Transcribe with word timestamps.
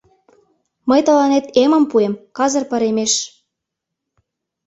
Мый 0.89 1.01
тыланет 1.07 1.45
эмым 1.63 1.83
пуэм, 1.91 2.13
казыр 2.37 2.63
паремеш. 2.71 3.13